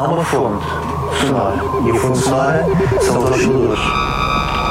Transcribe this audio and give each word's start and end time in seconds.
há 0.00 0.08
uma 0.08 0.24
fonte 0.24 0.64
sonora. 1.20 1.56
E 1.84 1.90
a 1.90 1.94
fonte 1.94 2.18
sonora 2.18 2.64
são 3.02 3.18
os 3.18 3.30
osciladores. 3.30 3.80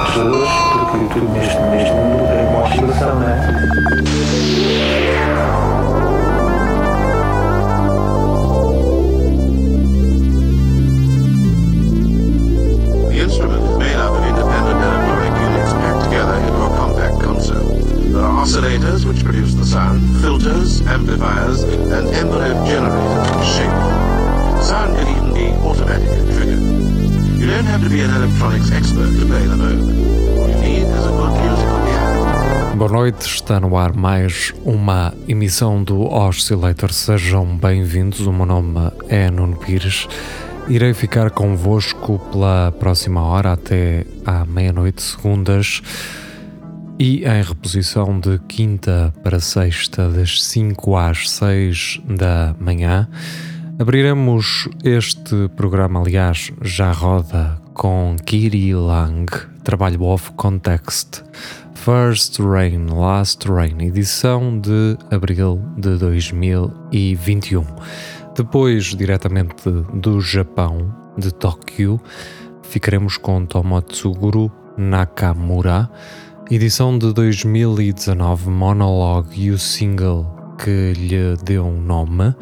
Osciladores, 0.07 0.49
porque 0.89 1.05
tudo 1.13 1.29
neste, 1.33 1.59
neste 1.59 1.91
mundo 1.91 2.25
é 2.25 2.47
uma 2.49 2.63
oscilação, 2.63 3.15
não 3.19 3.29
é? 3.29 3.69
Noite, 33.09 33.25
está 33.25 33.59
no 33.59 33.75
ar 33.75 33.91
mais 33.95 34.53
uma 34.63 35.11
emissão 35.27 35.83
do 35.83 36.03
Oscillator. 36.03 36.93
Sejam 36.93 37.57
bem-vindos. 37.57 38.27
O 38.27 38.31
meu 38.31 38.45
nome 38.45 38.79
é 39.07 39.31
Nuno 39.31 39.57
Pires. 39.57 40.07
Irei 40.67 40.93
ficar 40.93 41.31
convosco 41.31 42.19
pela 42.31 42.71
próxima 42.79 43.23
hora 43.23 43.53
até 43.53 44.05
à 44.23 44.45
meia-noite, 44.45 45.01
segundas, 45.01 45.81
e 46.99 47.25
em 47.25 47.41
reposição 47.41 48.19
de 48.19 48.37
quinta 48.47 49.11
para 49.23 49.39
sexta, 49.39 50.07
das 50.07 50.43
5 50.43 50.95
às 50.95 51.31
6 51.31 52.01
da 52.05 52.55
manhã. 52.59 53.09
Abriremos 53.79 54.69
este 54.83 55.49
programa, 55.55 55.99
aliás, 55.99 56.51
já 56.61 56.91
roda 56.91 57.59
com 57.73 58.15
Kiri 58.23 58.75
Lang, 58.75 59.25
trabalho 59.63 60.03
off 60.03 60.31
context. 60.33 61.23
First 61.83 62.39
Rain, 62.39 62.87
Last 62.87 63.47
Rain, 63.49 63.81
edição 63.81 64.59
de 64.59 64.97
abril 65.09 65.61
de 65.77 65.97
2021. 65.97 67.65
Depois, 68.35 68.83
diretamente 68.95 69.69
do 69.93 70.19
Japão, 70.19 70.93
de 71.17 71.33
Tóquio, 71.33 71.99
ficaremos 72.63 73.17
com 73.17 73.45
Tomotsuguru 73.45 74.51
Nakamura, 74.77 75.89
edição 76.51 76.99
de 76.99 77.13
2019, 77.13 78.49
Monologue 78.49 79.45
e 79.45 79.51
o 79.51 79.57
single 79.57 80.55
que 80.63 80.91
lhe 80.93 81.37
deu 81.45 81.65
um 81.65 81.81
nome. 81.81 82.35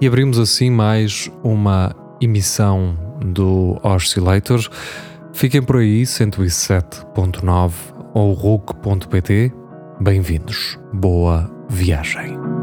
E 0.00 0.06
abrimos 0.06 0.38
assim 0.38 0.70
mais 0.70 1.28
uma 1.42 1.94
emissão 2.20 2.96
do 3.20 3.80
Oscillator. 3.82 4.60
Fiquem 5.36 5.62
por 5.62 5.76
aí, 5.76 6.04
107.9 6.04 7.72
ou 8.14 8.32
RUC.pt. 8.32 9.52
Bem-vindos. 10.00 10.78
Boa 10.94 11.50
viagem. 11.68 12.55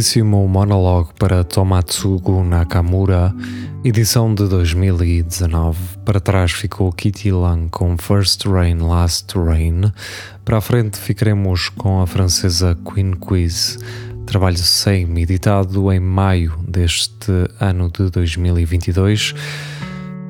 Belíssimo 0.00 0.48
monólogo 0.48 1.12
para 1.18 1.44
Tomatsugu 1.44 2.42
Nakamura, 2.42 3.34
edição 3.84 4.34
de 4.34 4.48
2019. 4.48 5.78
Para 6.06 6.18
trás 6.18 6.52
ficou 6.52 6.90
Kitty 6.90 7.30
Lang 7.30 7.68
com 7.70 7.98
First 7.98 8.46
Rain, 8.46 8.78
Last 8.78 9.38
Rain. 9.38 9.92
Para 10.42 10.56
a 10.56 10.60
frente 10.62 10.98
ficaremos 10.98 11.68
com 11.68 12.00
a 12.00 12.06
francesa 12.06 12.78
Queen 12.82 13.12
Quiz, 13.12 13.78
trabalho 14.24 14.56
Same, 14.56 15.20
editado 15.20 15.92
em 15.92 16.00
maio 16.00 16.54
deste 16.66 17.30
ano 17.60 17.90
de 17.90 18.08
2022. 18.08 19.34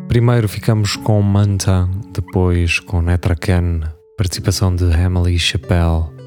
Primeiro 0.09 0.49
ficamos 0.49 0.97
com 0.97 1.23
Manta, 1.23 1.89
depois 2.13 2.81
com 2.81 3.01
Netra 3.01 3.37
Ken, 3.37 3.83
participação 4.17 4.75
de 4.75 4.91
Emily 4.91 5.39
Chappelle 5.39 6.20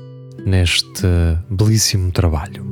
neste 0.45 1.07
belíssimo 1.50 2.12
trabalho. 2.12 2.65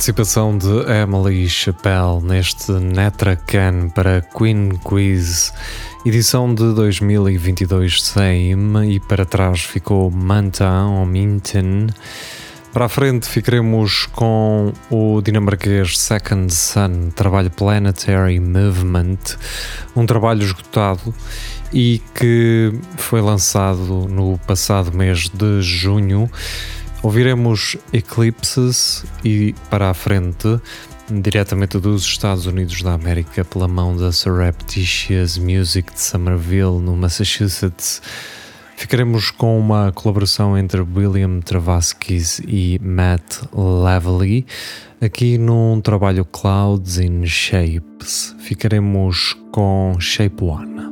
Participação 0.00 0.56
de 0.56 0.90
Emily 0.90 1.46
Chappelle 1.46 2.22
neste 2.22 2.72
Netracan 2.72 3.90
para 3.90 4.22
Queen 4.22 4.70
Quiz, 4.82 5.52
edição 6.06 6.54
de 6.54 6.72
2022 6.72 8.02
Same, 8.02 8.94
e 8.94 8.98
para 8.98 9.26
trás 9.26 9.60
ficou 9.60 10.10
Mantan 10.10 10.86
ou 10.86 11.04
Minton. 11.04 11.88
Para 12.72 12.86
a 12.86 12.88
frente 12.88 13.28
ficaremos 13.28 14.06
com 14.06 14.72
o 14.90 15.20
dinamarquês 15.20 15.98
Second 15.98 16.50
Sun, 16.50 17.10
trabalho 17.14 17.50
Planetary 17.50 18.40
Movement, 18.40 19.18
um 19.94 20.06
trabalho 20.06 20.42
esgotado 20.44 21.14
e 21.74 22.00
que 22.14 22.72
foi 22.96 23.20
lançado 23.20 24.08
no 24.08 24.38
passado 24.46 24.96
mês 24.96 25.28
de 25.28 25.60
junho 25.60 26.30
Ouviremos 27.02 27.78
Eclipses 27.94 29.06
e 29.24 29.54
para 29.70 29.88
a 29.88 29.94
frente, 29.94 30.60
diretamente 31.10 31.78
dos 31.78 32.02
Estados 32.02 32.44
Unidos 32.44 32.82
da 32.82 32.92
América, 32.92 33.42
pela 33.42 33.66
mão 33.66 33.96
da 33.96 34.12
Surreptitious 34.12 35.38
Music 35.38 35.94
de 35.94 36.00
Somerville, 36.00 36.78
no 36.78 36.94
Massachusetts. 36.94 38.02
Ficaremos 38.76 39.30
com 39.30 39.58
uma 39.58 39.90
colaboração 39.92 40.58
entre 40.58 40.82
William 40.82 41.40
Travaskis 41.40 42.40
e 42.46 42.78
Matt 42.82 43.44
Lavely, 43.50 44.46
aqui 45.00 45.38
num 45.38 45.80
trabalho 45.80 46.26
Clouds 46.26 46.98
in 46.98 47.24
Shapes. 47.24 48.36
Ficaremos 48.40 49.34
com 49.52 49.96
Shape 49.98 50.44
One. 50.44 50.89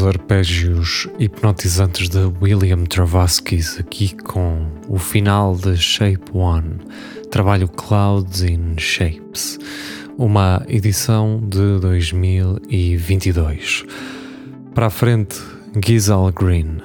Os 0.00 0.06
arpégios 0.06 1.06
hipnotizantes 1.18 2.08
de 2.08 2.20
William 2.40 2.84
Travaskis 2.84 3.76
aqui 3.78 4.16
com 4.16 4.66
o 4.88 4.98
final 4.98 5.54
de 5.54 5.76
Shape 5.76 6.30
One, 6.32 6.78
trabalho 7.30 7.68
Clouds 7.68 8.42
in 8.42 8.78
Shapes, 8.78 9.58
uma 10.16 10.64
edição 10.68 11.38
de 11.46 11.78
2022. 11.80 13.84
Para 14.74 14.86
a 14.86 14.90
frente, 14.90 15.38
Giselle 15.84 16.32
Green, 16.32 16.78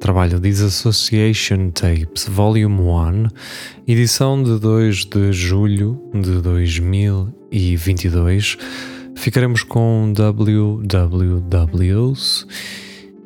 trabalho 0.00 0.40
Disassociation 0.40 1.70
Tapes 1.70 2.26
Volume 2.26 2.80
1, 2.80 3.28
edição 3.86 4.42
de 4.42 4.58
2 4.58 5.04
de 5.04 5.34
julho 5.34 6.02
de 6.14 6.40
2022 6.40 8.56
ficaremos 9.24 9.62
com 9.62 10.12
WWWs 10.12 10.86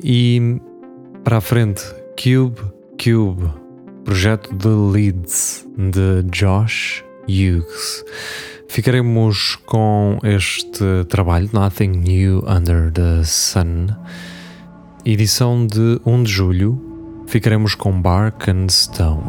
e 0.01 0.61
para 1.25 1.39
a 1.39 1.41
frente 1.41 1.83
Cube 2.17 2.61
Cube, 3.03 3.51
projeto 4.05 4.55
de 4.55 4.69
Leeds 4.69 5.67
de 5.77 6.23
Josh 6.33 7.03
Hughes. 7.25 8.05
Ficaremos 8.69 9.57
com 9.67 10.21
este 10.23 11.05
trabalho 11.09 11.51
Nothing 11.53 11.89
New 11.89 12.45
Under 12.49 12.93
the 12.93 13.25
Sun, 13.25 13.89
edição 15.05 15.67
de 15.67 16.01
1 16.07 16.23
de 16.23 16.31
julho. 16.31 16.81
Ficaremos 17.27 17.75
com 17.75 18.01
Bark 18.01 18.49
and 18.49 18.69
Stone. 18.69 19.25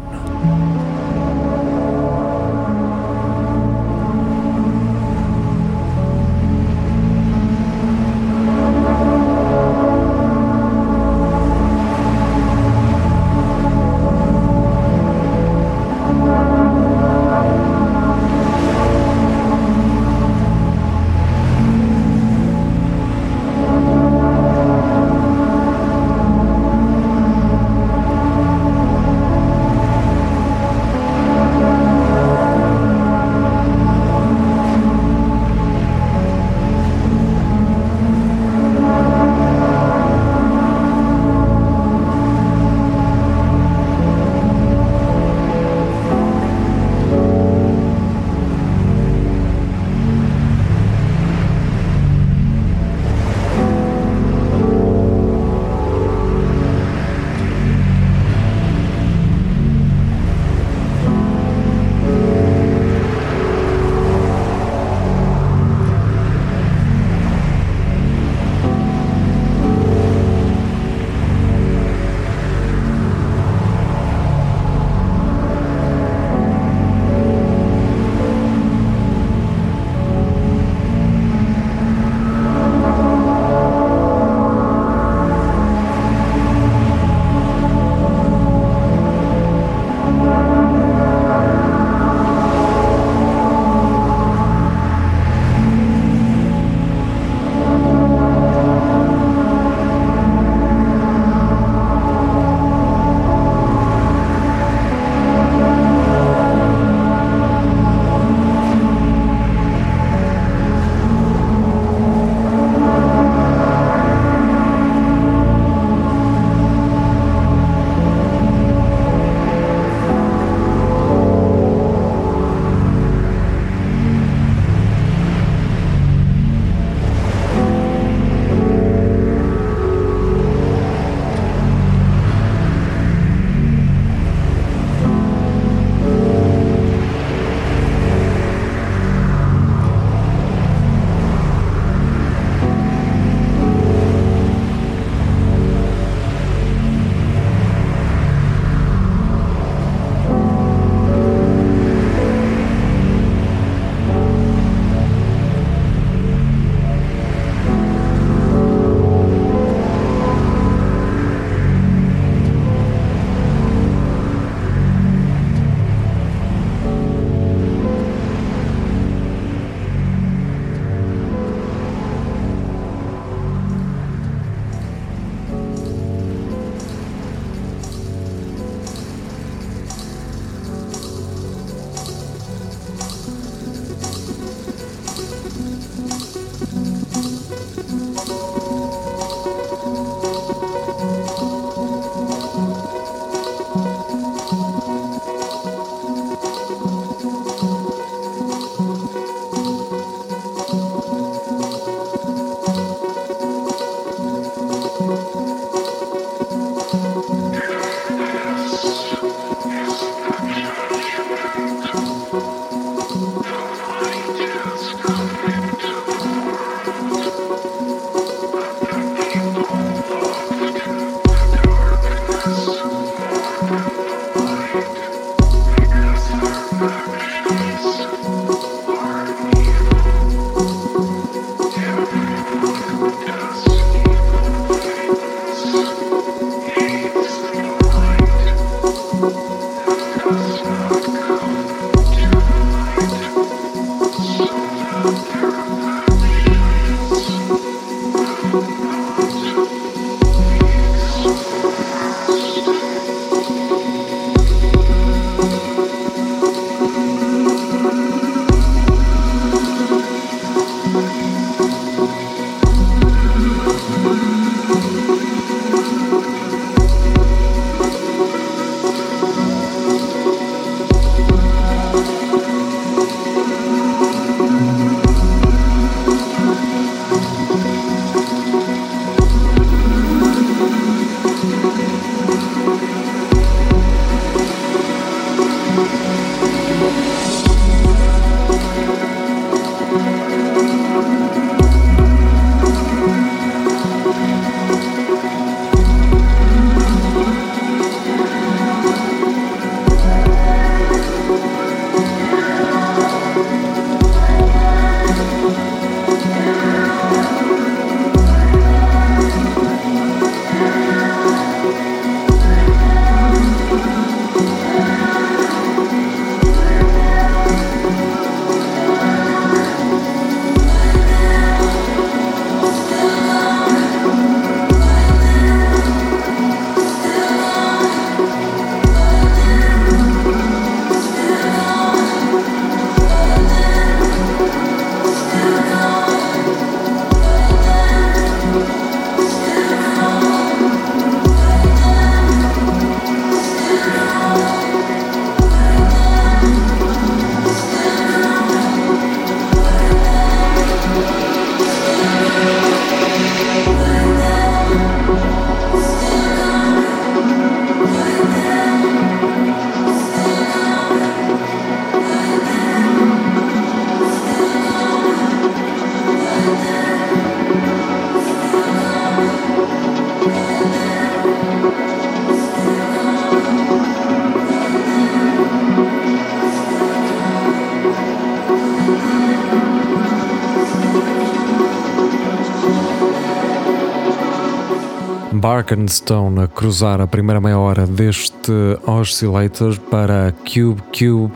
Stone 385.88 386.40
a 386.40 386.48
cruzar 386.48 387.00
a 387.00 387.06
primeira 387.06 387.40
meia 387.40 387.56
hora 387.56 387.86
deste 387.86 388.50
Oscillator 388.84 389.78
para 389.88 390.32
Cube 390.44 390.82
Cube. 390.92 391.32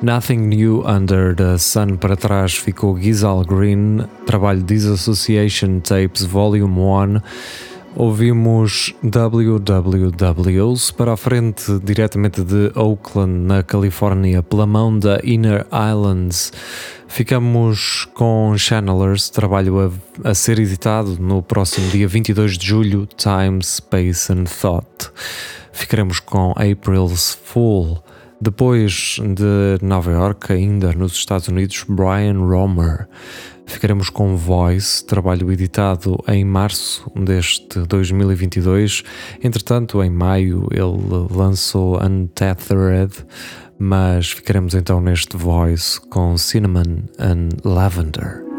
Nothing 0.00 0.48
New 0.48 0.82
Under 0.88 1.34
the 1.36 1.58
Sun 1.58 1.98
para 1.98 2.16
trás 2.16 2.54
ficou 2.54 2.96
Gizal 2.98 3.44
Green, 3.44 4.06
trabalho 4.24 4.62
Disassociation 4.62 5.80
Tapes 5.80 6.22
Volume 6.24 6.80
1. 6.80 7.20
Ouvimos 7.94 8.94
WWWs 9.02 10.90
para 10.90 11.12
a 11.12 11.16
frente 11.16 11.78
diretamente 11.84 12.42
de 12.42 12.72
Oakland, 12.74 13.46
na 13.46 13.62
Califórnia, 13.62 14.42
pela 14.42 14.66
mão 14.66 14.98
da 14.98 15.20
Inner 15.22 15.66
Islands. 15.70 16.52
Ficamos 17.14 18.08
com 18.12 18.58
Channelers, 18.58 19.30
trabalho 19.30 19.78
a, 20.24 20.30
a, 20.30 20.34
ser 20.34 20.58
editado 20.58 21.16
no 21.16 21.40
próximo 21.44 21.88
dia 21.88 22.08
22 22.08 22.58
de 22.58 22.66
julho, 22.66 23.06
Time, 23.06 23.60
Space 23.62 24.32
and 24.32 24.46
Thought. 24.46 25.12
Ficaremos 25.72 26.18
com 26.18 26.52
April's 26.56 27.38
Fool. 27.44 28.02
Depois 28.40 29.20
de 29.20 29.78
Nova 29.80 30.10
York, 30.10 30.52
ainda 30.52 30.92
nos 30.92 31.12
Estados 31.12 31.46
Unidos, 31.46 31.84
Brian 31.88 32.40
Romer. 32.44 33.06
Ficaremos 33.66 34.10
com 34.10 34.36
Voice, 34.36 35.04
trabalho 35.04 35.50
editado 35.50 36.18
em 36.28 36.44
março 36.44 37.10
deste 37.16 37.80
2022. 37.80 39.02
Entretanto, 39.42 40.02
em 40.02 40.10
maio, 40.10 40.68
ele 40.70 41.28
lançou 41.30 42.02
Untethered 42.02 43.24
mas 43.78 44.30
ficaremos 44.30 44.74
então 44.74 45.00
neste 45.00 45.36
voice 45.36 46.00
com 46.00 46.38
Cinnamon 46.38 47.02
and 47.18 47.48
Lavender. 47.64 48.53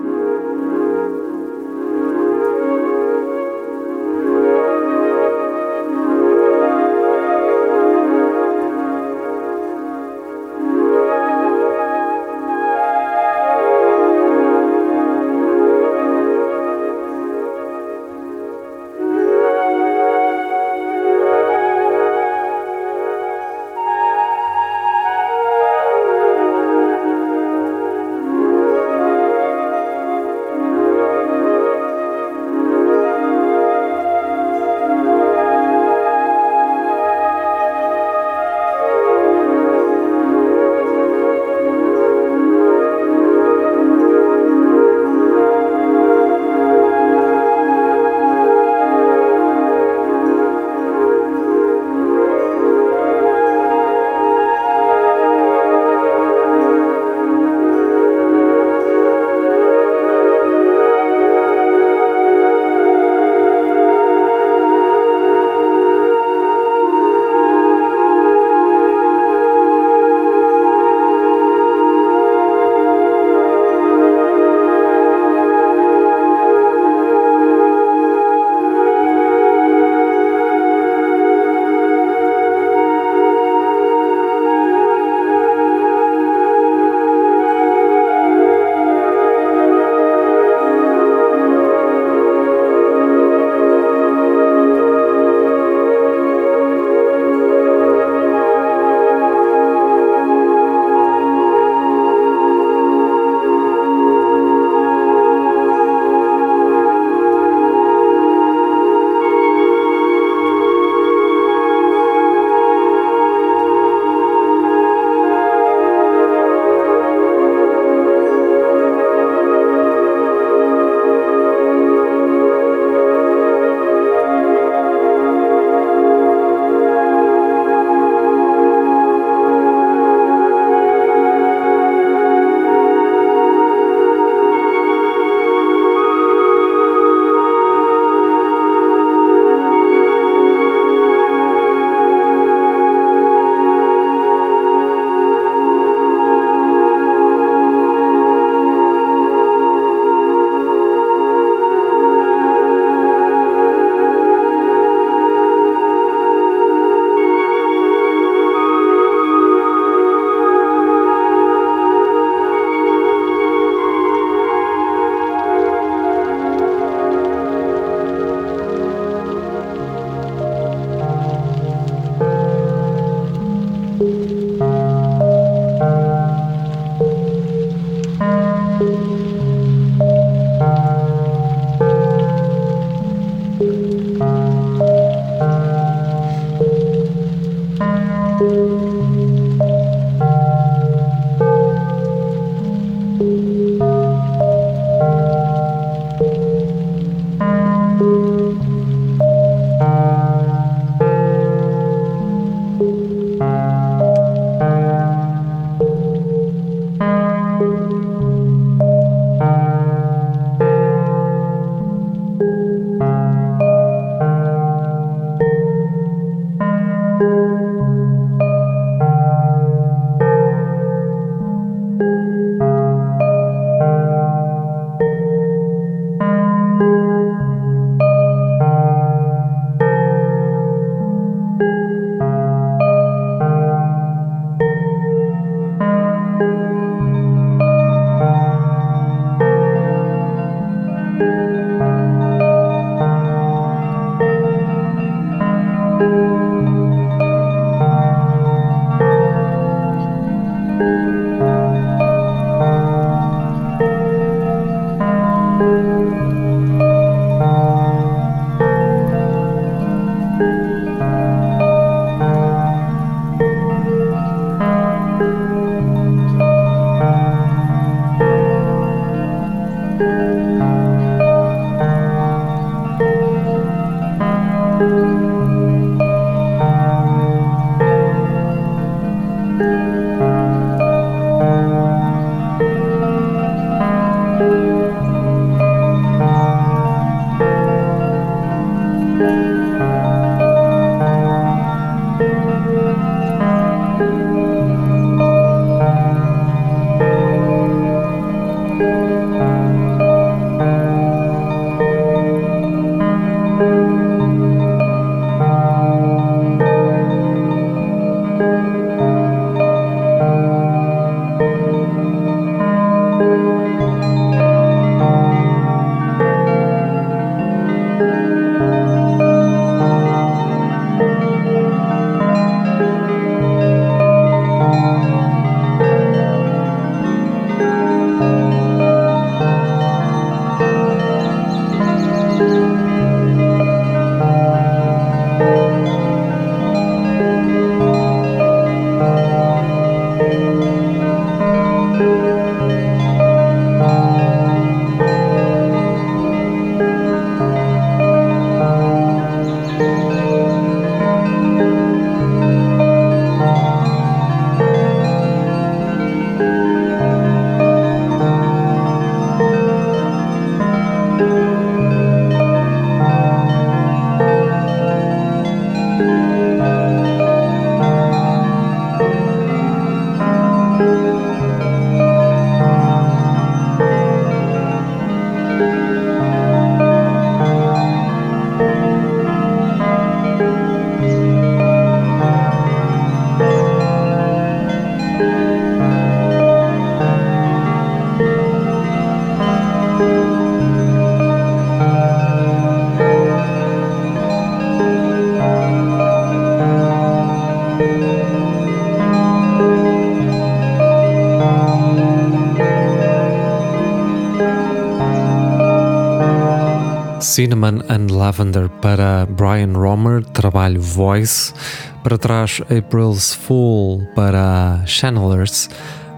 Cinnamon 407.36 407.84
and 407.90 408.12
Lavender 408.12 408.70
para 408.82 409.26
Brian 409.26 409.74
Romer, 409.74 410.24
trabalho 410.24 410.80
voice. 410.80 411.54
Para 412.02 412.18
trás, 412.18 412.62
April's 412.70 413.34
Fool 413.34 414.08
para 414.16 414.82
Channelers. 414.86 415.70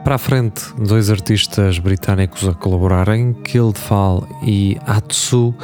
Para 0.03 0.13
a 0.13 0.17
frente, 0.19 0.61
dois 0.77 1.09
artistas 1.09 1.79
britânicos 1.79 2.47
a 2.47 2.53
colaborarem, 2.53 3.33
Kildfall 3.33 4.27
e 4.43 4.77
Atsu, 4.85 5.55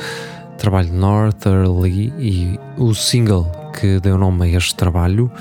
trabalho 0.57 0.91
Northerly 0.91 2.11
e 2.17 2.59
o 2.79 2.95
single 2.95 3.45
que 3.79 3.99
deu 3.99 4.17
nome 4.17 4.45
a 4.45 4.57
este 4.57 4.73
trabalho 4.73 5.31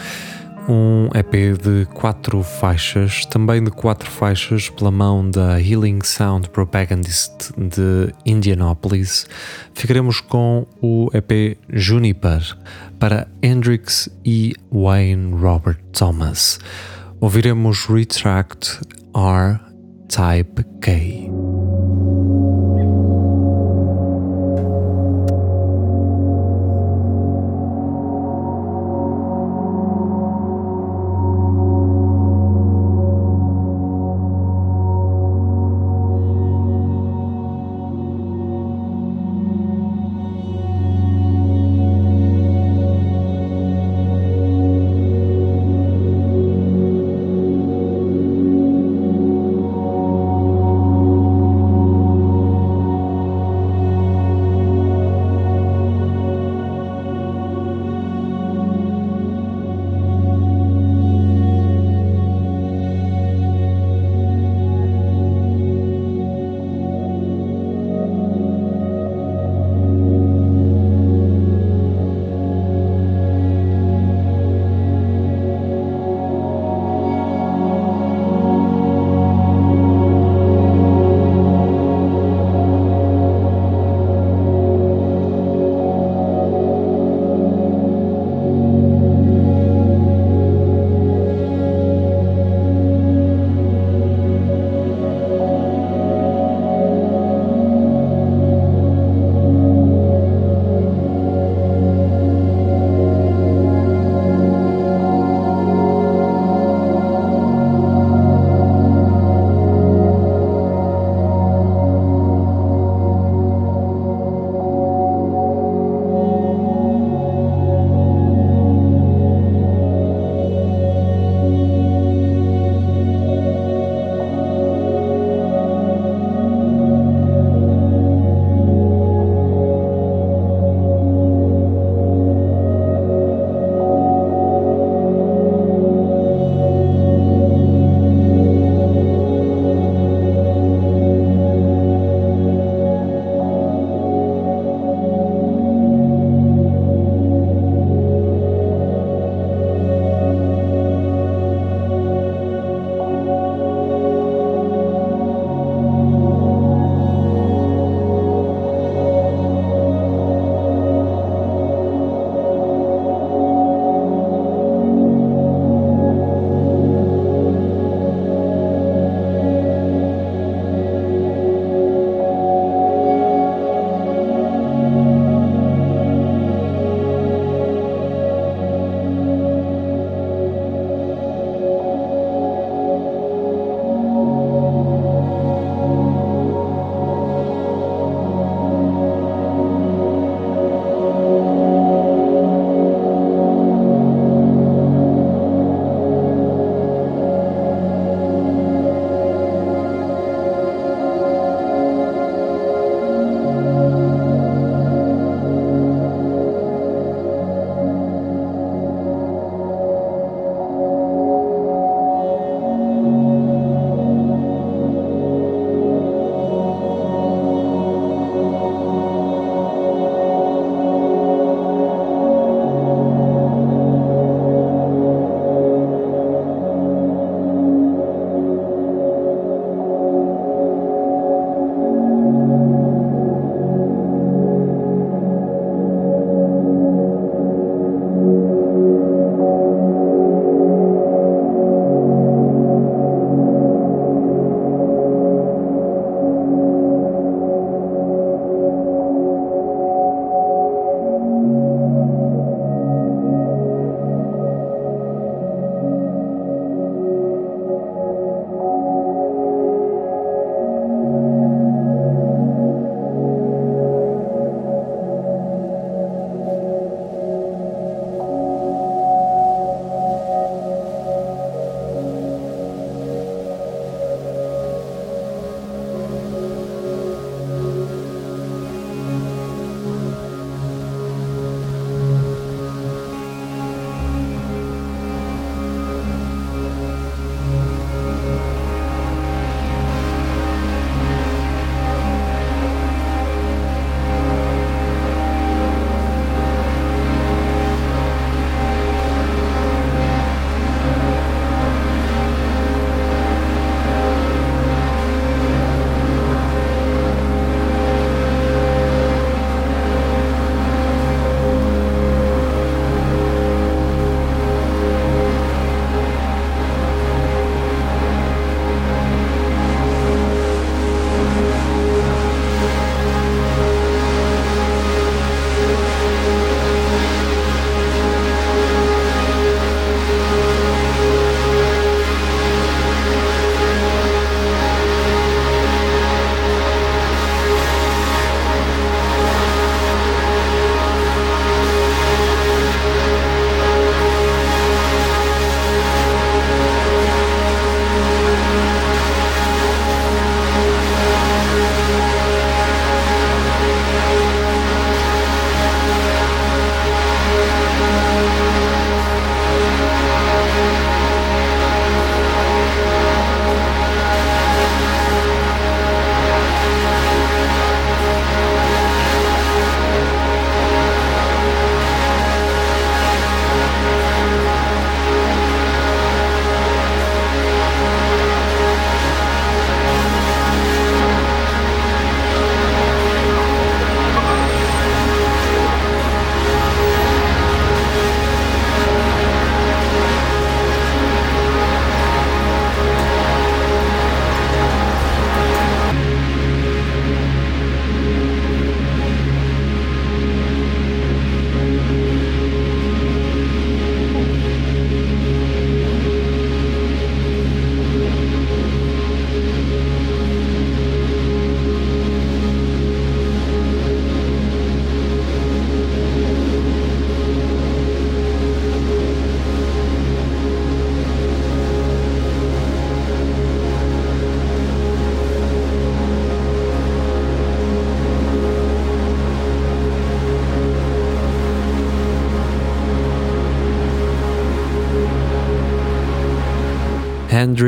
um 0.69 1.09
EP 1.15 1.59
de 1.61 1.87
quatro 1.95 2.43
faixas, 2.43 3.27
também 3.27 3.63
de 3.63 3.71
quatro 3.71 4.11
faixas 4.11 4.69
pela 4.69 4.91
mão 4.91 5.29
da 5.29 5.61
Healing 5.61 6.01
Sound 6.05 6.49
Propagandist 6.51 7.53
de 7.57 8.13
Indianapolis. 8.25 9.27
Ficaremos 9.75 10.21
com 10.21 10.67
o 10.81 11.11
EP 11.13 11.59
Juniper 11.69 12.57
para 12.99 13.27
Hendrix 13.43 14.09
e 14.25 14.55
Wayne 14.71 15.35
Robert 15.35 15.79
Thomas. 15.93 16.59
Ouviremos 17.21 17.87
Retract 17.87 18.81
R 19.15 19.61
Type 20.09 20.65
K. 20.81 21.32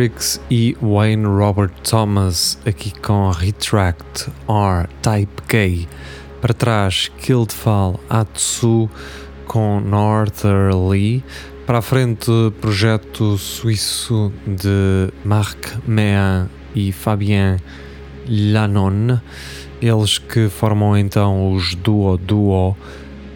Hendrix 0.05 0.39
e 0.51 0.77
Wayne 0.83 1.25
Robert 1.25 1.73
Thomas, 1.83 2.59
aqui 2.67 2.93
com 3.01 3.31
Retract 3.31 4.31
R 4.47 4.87
Type 5.01 5.43
K. 5.49 5.89
Para 6.43 6.53
trás, 6.53 7.11
Kildfall 7.23 7.99
Atsu 8.11 8.91
com 9.47 9.81
Northerly. 9.81 11.25
Para 11.67 11.79
a 11.79 11.83
frente, 11.83 12.31
projeto 12.61 13.39
suíço 13.39 14.31
de 14.47 15.11
Marc 15.25 15.79
Mean 15.87 16.51
e 16.75 16.93
Fabien 16.93 17.57
Lanon. 18.29 19.19
Eles 19.81 20.19
que 20.19 20.51
formam 20.51 20.99
então 20.99 21.51
os 21.51 21.75
Duo 21.75 22.19
Duo. 22.19 22.77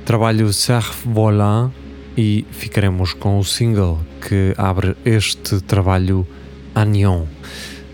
Trabalho 0.05 0.53
Surf 0.53 1.09
Volant 1.09 1.71
e 2.14 2.45
ficaremos 2.51 3.14
com 3.14 3.39
o 3.39 3.45
single 3.45 3.99
que 4.21 4.53
abre 4.59 4.95
este 5.07 5.62
trabalho 5.62 6.27
Anion. 6.81 7.24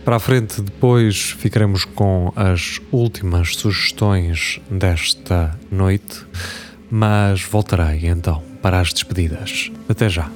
Para 0.05 0.17
a 0.17 0.21
frente, 0.21 0.61
depois 0.61 1.31
ficaremos 1.39 1.87
com 1.87 2.31
as 2.37 2.81
últimas 2.93 3.57
sugestões 3.57 4.61
desta 4.71 5.59
noite, 5.71 6.27
mas 6.91 7.43
voltarei 7.43 8.07
então 8.07 8.43
para 8.61 8.81
as 8.81 8.93
despedidas. 8.93 9.73
Até 9.89 10.11
já. 10.11 10.31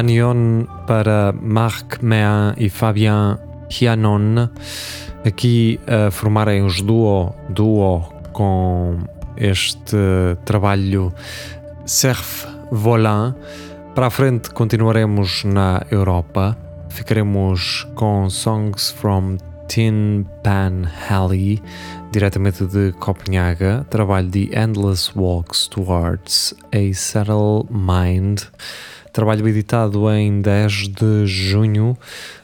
Anion 0.00 0.66
para 0.86 1.30
Marc 1.42 2.02
Mean 2.02 2.54
e 2.56 2.70
Fabien 2.70 3.36
Hianon, 3.68 4.48
aqui 5.26 5.78
a 5.86 6.10
formarem 6.10 6.64
os 6.64 6.80
duo, 6.80 7.34
duo 7.50 8.10
com 8.32 8.96
este 9.36 9.98
trabalho 10.46 11.12
Cerf 11.84 12.46
Volant. 12.70 13.36
Para 13.94 14.06
a 14.06 14.10
frente 14.10 14.48
continuaremos 14.48 15.44
na 15.44 15.82
Europa. 15.90 16.56
Ficaremos 16.88 17.86
com 17.94 18.30
Songs 18.30 18.92
from 18.92 19.36
Tin 19.68 20.24
Pan 20.42 20.88
Alley, 21.10 21.62
diretamente 22.10 22.64
de 22.64 22.92
Copenhaga, 22.92 23.86
trabalho 23.90 24.30
de 24.30 24.48
Endless 24.54 25.12
Walks 25.14 25.68
Towards 25.68 26.54
a 26.72 26.94
Settle 26.94 27.66
Mind, 27.70 28.50
trabalho 29.12 29.46
editado 29.48 30.10
em 30.10 30.40
10 30.40 30.88
de 30.88 31.26
junho. 31.26 31.96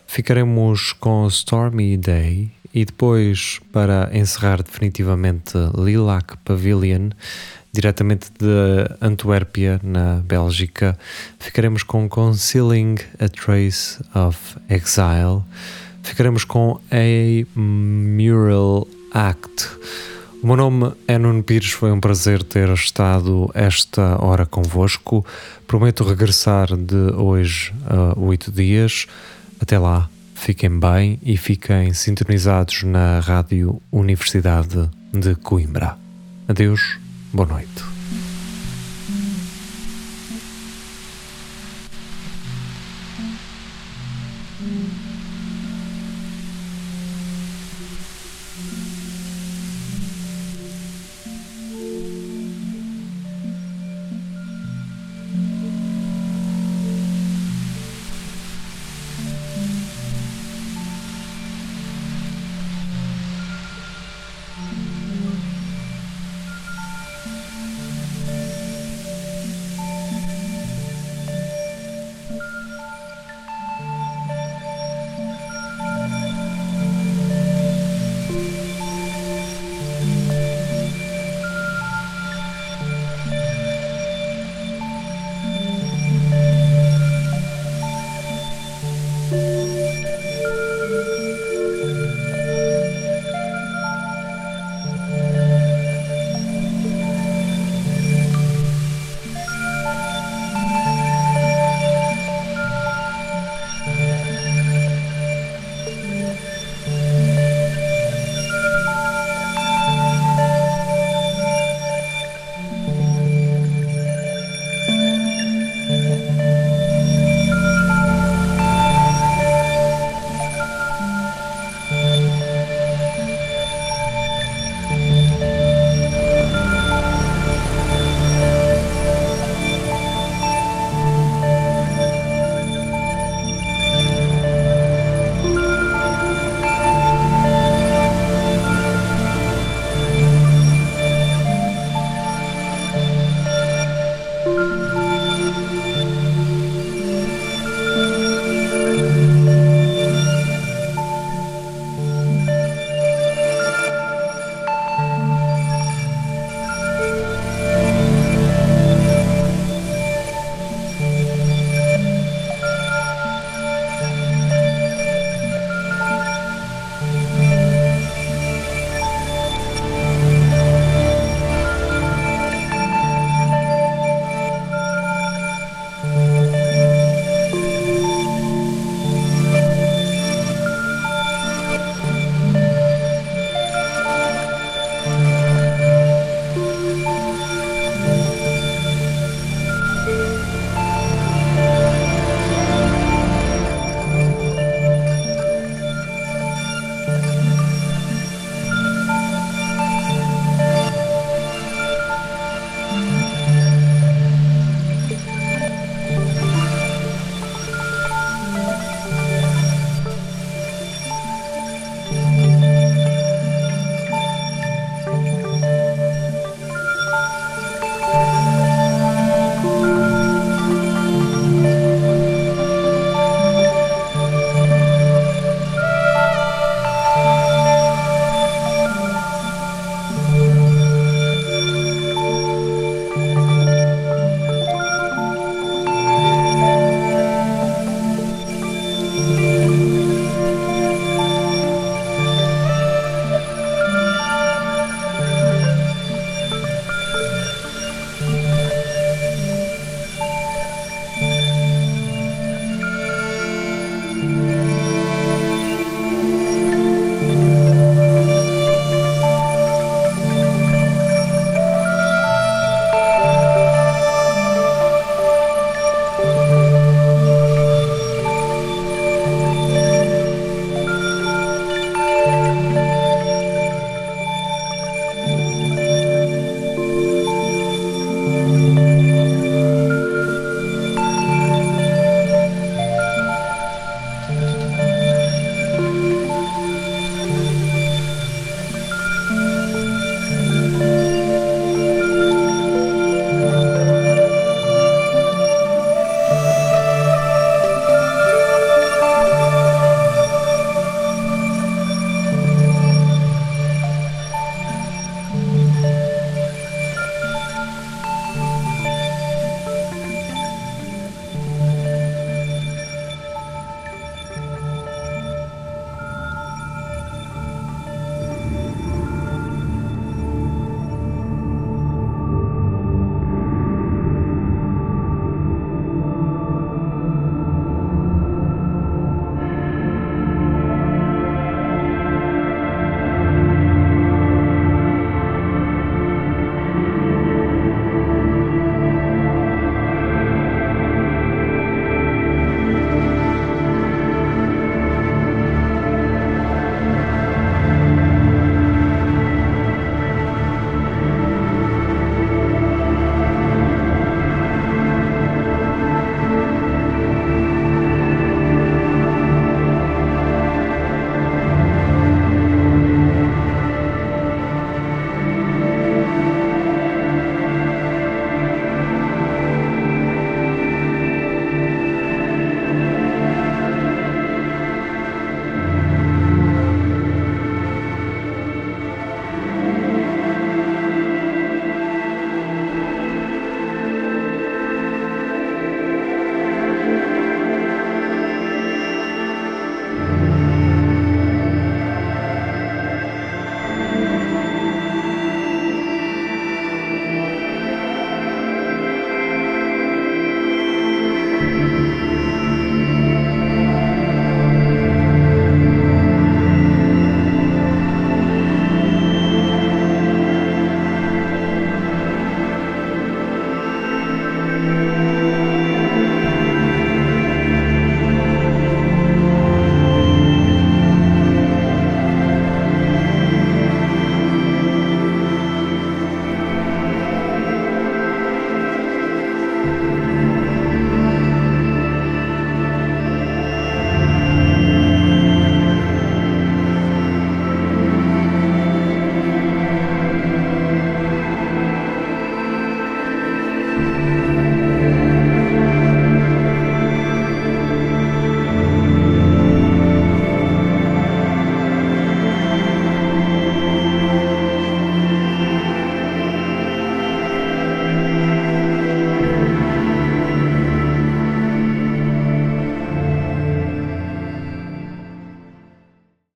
Ficaremos 0.06 0.92
com 0.92 1.26
Stormy 1.28 1.96
Day 1.96 2.50
e 2.72 2.84
depois, 2.84 3.60
para 3.72 4.10
encerrar 4.12 4.62
definitivamente, 4.62 5.52
Lilac 5.76 6.36
Pavilion, 6.44 7.10
diretamente 7.72 8.30
de 8.38 8.88
Antuérpia, 9.00 9.80
na 9.82 10.22
Bélgica, 10.24 10.98
ficaremos 11.38 11.82
com 11.82 12.08
Concealing 12.08 12.96
a 13.18 13.28
Trace 13.28 13.98
of 14.14 14.38
Exile 14.68 15.42
ficaremos 16.06 16.44
com 16.44 16.80
A 16.90 17.58
Mural 17.58 18.86
Act. 19.12 19.68
O 20.46 20.48
meu 20.48 20.56
nome 20.58 20.92
é 21.08 21.18
Nuno 21.18 21.42
Pires, 21.42 21.72
foi 21.72 21.90
um 21.90 21.98
prazer 21.98 22.40
ter 22.40 22.68
estado 22.68 23.50
esta 23.52 24.24
hora 24.24 24.46
convosco. 24.46 25.26
Prometo 25.66 26.04
regressar 26.04 26.68
de 26.76 26.94
hoje 27.16 27.74
a 27.84 28.16
oito 28.16 28.52
dias. 28.52 29.08
Até 29.58 29.76
lá, 29.76 30.08
fiquem 30.36 30.78
bem 30.78 31.18
e 31.20 31.36
fiquem 31.36 31.92
sintonizados 31.92 32.84
na 32.84 33.18
Rádio 33.18 33.82
Universidade 33.90 34.88
de 35.12 35.34
Coimbra. 35.34 35.98
Adeus, 36.46 36.96
boa 37.32 37.48
noite. 37.48 37.95